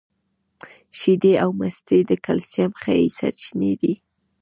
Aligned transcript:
شیدې 0.99 1.33
او 1.43 1.49
مستې 1.59 1.97
د 2.09 2.11
کلسیم 2.25 2.71
ښې 2.81 2.97
سرچینې 3.17 3.73
دي 3.81 3.93